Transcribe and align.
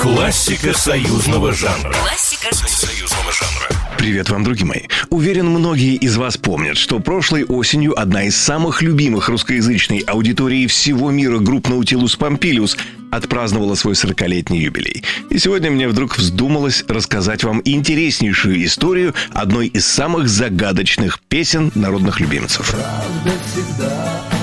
Классика 0.00 0.72
союзного 0.72 1.52
жанра. 1.52 1.92
Классика 1.92 2.54
союзного 2.54 3.32
жанра. 3.32 3.68
Привет 3.98 4.30
вам, 4.30 4.44
друзья 4.44 4.64
мои. 4.64 4.82
Уверен, 5.10 5.48
многие 5.48 5.96
из 5.96 6.16
вас 6.16 6.38
помнят, 6.38 6.78
что 6.78 7.00
прошлой 7.00 7.44
осенью 7.44 8.00
одна 8.00 8.24
из 8.24 8.36
самых 8.36 8.80
любимых 8.80 9.28
русскоязычной 9.28 9.98
аудитории 9.98 10.66
всего 10.66 11.10
мира 11.10 11.38
групп 11.38 11.68
Наутилус 11.68 12.16
Помпилиус 12.16 12.78
отпраздновала 13.10 13.74
свой 13.74 13.94
40-летний 13.94 14.60
юбилей. 14.60 15.04
И 15.28 15.38
сегодня 15.38 15.70
мне 15.70 15.86
вдруг 15.86 16.16
вздумалось 16.16 16.84
рассказать 16.88 17.44
вам 17.44 17.60
интереснейшую 17.64 18.64
историю 18.64 19.14
одной 19.32 19.66
из 19.66 19.86
самых 19.86 20.28
загадочных 20.28 21.20
песен 21.20 21.72
народных 21.74 22.20
любимцев. 22.20 22.70
Правда 22.70 23.38
всегда 23.52 24.39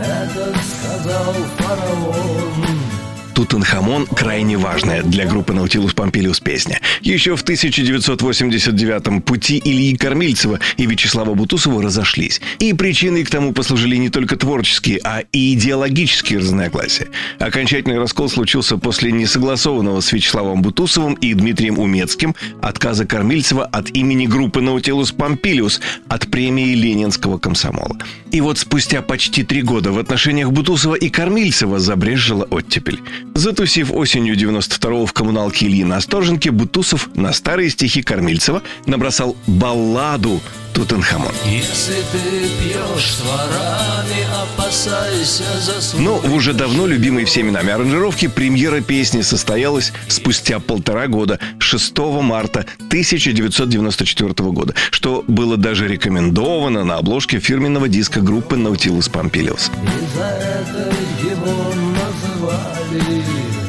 это 0.00 0.54
сказал 0.62 1.34
фараон. 1.58 3.09
Тутанхамон– 3.40 4.06
крайне 4.14 4.58
важная 4.58 5.02
для 5.02 5.24
группы 5.24 5.54
Наутилус 5.54 5.94
Помпилиус 5.94 6.40
песня. 6.40 6.78
Еще 7.00 7.36
в 7.36 7.42
1989-м 7.42 9.22
пути 9.22 9.58
Ильи 9.64 9.96
Кормильцева 9.96 10.60
и 10.76 10.84
Вячеслава 10.84 11.32
Бутусова 11.32 11.82
разошлись. 11.82 12.42
И 12.58 12.74
причиной 12.74 13.24
к 13.24 13.30
тому 13.30 13.54
послужили 13.54 13.96
не 13.96 14.10
только 14.10 14.36
творческие, 14.36 15.00
а 15.04 15.22
и 15.32 15.54
идеологические 15.54 16.40
разногласия. 16.40 17.08
Окончательный 17.38 17.98
раскол 17.98 18.28
случился 18.28 18.76
после 18.76 19.10
несогласованного 19.10 20.00
с 20.00 20.12
Вячеславом 20.12 20.60
Бутусовым 20.60 21.14
и 21.14 21.32
Дмитрием 21.32 21.78
Умецким 21.78 22.34
отказа 22.60 23.06
Кормильцева 23.06 23.64
от 23.64 23.88
имени 23.96 24.26
группы 24.26 24.60
Наутилус 24.60 25.12
Помпилиус 25.12 25.80
от 26.08 26.30
премии 26.30 26.74
Ленинского 26.74 27.38
комсомола. 27.38 27.96
И 28.32 28.42
вот 28.42 28.58
спустя 28.58 29.00
почти 29.00 29.44
три 29.44 29.62
года 29.62 29.92
в 29.92 29.98
отношениях 29.98 30.52
Бутусова 30.52 30.94
и 30.94 31.08
Кормильцева 31.08 31.78
забрежжила 31.78 32.44
оттепель. 32.44 33.00
Затусив 33.40 33.90
осенью 33.94 34.36
92-го 34.36 35.06
в 35.06 35.14
коммуналке 35.14 35.64
Ильи 35.64 35.82
на 35.82 36.02
Сторженке, 36.02 36.50
Бутусов 36.50 37.08
на 37.14 37.32
старые 37.32 37.70
стихи 37.70 38.02
Кормильцева 38.02 38.62
набросал 38.84 39.34
балладу 39.46 40.42
Тутанхамон. 40.74 41.32
Если 41.46 41.94
ты 42.12 42.48
пьешь 42.62 43.14
с 43.14 43.22
ворами, 43.22 44.26
опасайся 44.42 45.44
за 45.58 45.98
Но 46.02 46.16
в 46.16 46.34
уже 46.34 46.52
давно 46.52 46.86
любимой 46.86 47.24
всеми 47.24 47.50
нами 47.50 47.72
аранжировке 47.72 48.28
премьера 48.28 48.82
песни 48.82 49.22
состоялась 49.22 49.94
спустя 50.06 50.58
полтора 50.58 51.06
года, 51.06 51.38
6 51.60 51.96
марта 52.20 52.66
1994 52.88 54.34
года, 54.50 54.74
что 54.90 55.24
было 55.26 55.56
даже 55.56 55.88
рекомендовано 55.88 56.84
на 56.84 56.96
обложке 56.96 57.40
фирменного 57.40 57.88
диска 57.88 58.20
группы 58.20 58.56
Nautilus 58.56 59.10
Pompilius. 59.10 59.70
И 59.82 60.18
за 60.18 60.24
это 60.24 60.94
его 61.22 61.99
называли 62.40 63.59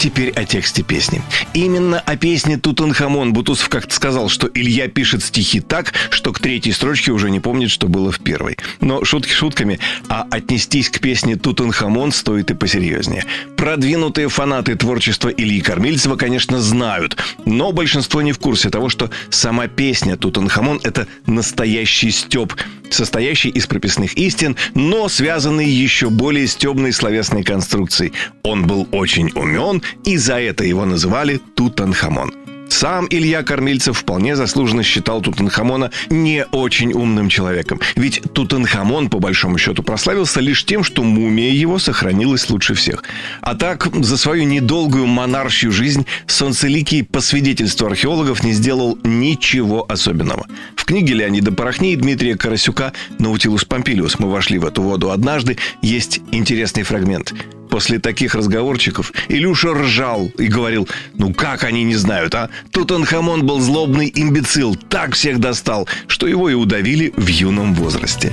теперь 0.00 0.30
о 0.30 0.46
тексте 0.46 0.82
песни. 0.82 1.20
Именно 1.52 2.00
о 2.00 2.16
песне 2.16 2.56
Тутанхамон 2.56 3.34
Бутусов 3.34 3.68
как-то 3.68 3.94
сказал, 3.94 4.30
что 4.30 4.50
Илья 4.52 4.88
пишет 4.88 5.22
стихи 5.22 5.60
так, 5.60 5.92
что 6.08 6.32
к 6.32 6.38
третьей 6.38 6.72
строчке 6.72 7.12
уже 7.12 7.30
не 7.30 7.38
помнит, 7.38 7.70
что 7.70 7.86
было 7.86 8.10
в 8.10 8.18
первой. 8.18 8.56
Но 8.80 9.04
шутки 9.04 9.32
шутками, 9.32 9.78
а 10.08 10.26
отнестись 10.30 10.88
к 10.88 11.00
песне 11.00 11.36
Тутанхамон 11.36 12.12
стоит 12.12 12.50
и 12.50 12.54
посерьезнее. 12.54 13.26
Продвинутые 13.58 14.30
фанаты 14.30 14.74
творчества 14.74 15.28
Ильи 15.28 15.60
Кормильцева, 15.60 16.16
конечно, 16.16 16.60
знают, 16.60 17.18
но 17.44 17.70
большинство 17.72 18.22
не 18.22 18.32
в 18.32 18.38
курсе 18.38 18.70
того, 18.70 18.88
что 18.88 19.10
сама 19.28 19.68
песня 19.68 20.16
Тутанхамон– 20.16 20.80
это 20.82 21.08
настоящий 21.26 22.10
стёб, 22.10 22.54
состоящий 22.88 23.50
из 23.50 23.66
прописных 23.66 24.14
истин, 24.14 24.56
но 24.74 25.08
связанный 25.08 25.68
еще 25.68 26.08
более 26.08 26.46
стебной 26.46 26.92
словесной 26.92 27.44
конструкцией. 27.44 28.12
Он 28.42 28.66
был 28.66 28.88
очень 28.92 29.30
умен, 29.34 29.82
и 30.04 30.16
за 30.16 30.40
это 30.40 30.64
его 30.64 30.84
называли 30.84 31.40
Тутанхамон. 31.54 32.32
Сам 32.70 33.08
Илья 33.10 33.42
Кормильцев 33.42 33.98
вполне 33.98 34.36
заслуженно 34.36 34.82
считал 34.82 35.20
Тутанхамона 35.20 35.90
не 36.08 36.46
очень 36.52 36.92
умным 36.92 37.28
человеком. 37.28 37.80
Ведь 37.96 38.22
Тутанхамон, 38.32 39.10
по 39.10 39.18
большому 39.18 39.58
счету, 39.58 39.82
прославился 39.82 40.40
лишь 40.40 40.64
тем, 40.64 40.84
что 40.84 41.02
мумия 41.02 41.50
его 41.50 41.78
сохранилась 41.78 42.48
лучше 42.48 42.74
всех. 42.74 43.02
А 43.40 43.54
так, 43.54 43.88
за 44.02 44.16
свою 44.16 44.44
недолгую 44.44 45.06
монаршью 45.06 45.72
жизнь 45.72 46.06
Солнцеликий, 46.26 47.02
по 47.02 47.20
свидетельству 47.20 47.86
археологов, 47.86 48.44
не 48.44 48.52
сделал 48.52 48.96
ничего 49.02 49.84
особенного. 49.90 50.46
В 50.76 50.84
книге 50.84 51.14
Леонида 51.14 51.52
Порохни 51.52 51.92
и 51.92 51.96
Дмитрия 51.96 52.36
Карасюка 52.36 52.92
«Наутилус 53.18 53.64
Помпилиус» 53.64 54.20
мы 54.20 54.30
вошли 54.30 54.58
в 54.58 54.64
эту 54.64 54.82
воду 54.82 55.10
однажды. 55.10 55.58
Есть 55.82 56.20
интересный 56.30 56.84
фрагмент. 56.84 57.34
После 57.70 58.00
таких 58.00 58.34
разговорчиков 58.34 59.12
Илюша 59.28 59.72
ржал 59.72 60.26
и 60.38 60.48
говорил, 60.48 60.88
ну 61.14 61.32
как 61.32 61.64
они 61.64 61.84
не 61.84 61.94
знают, 61.94 62.34
а? 62.34 62.50
Тутанхамон 62.72 63.46
был 63.46 63.60
злобный 63.60 64.12
имбецил, 64.14 64.74
так 64.74 65.14
всех 65.14 65.38
достал, 65.38 65.88
что 66.08 66.26
его 66.26 66.50
и 66.50 66.54
удавили 66.54 67.12
в 67.16 67.28
юном 67.28 67.74
возрасте. 67.74 68.32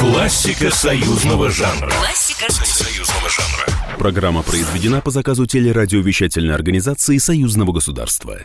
Классика 0.00 0.70
союзного 0.70 1.50
жанра. 1.50 1.90
Классика 1.90 2.52
союзного 2.52 3.28
жанра. 3.28 3.66
Программа 3.98 4.42
произведена 4.42 5.00
по 5.00 5.10
заказу 5.10 5.46
телерадиовещательной 5.46 6.54
организации 6.54 7.18
Союзного 7.18 7.72
государства. 7.72 8.38